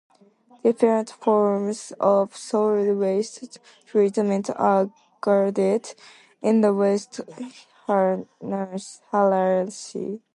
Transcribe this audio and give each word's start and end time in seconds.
Different 0.63 1.11
forms 1.11 1.93
of 1.99 2.35
solid 2.35 2.97
waste 2.97 3.59
treatment 3.85 4.49
are 4.55 4.89
graded 5.21 5.93
in 6.41 6.61
the 6.61 6.73
waste 6.73 7.21
hierarchy. 7.85 8.95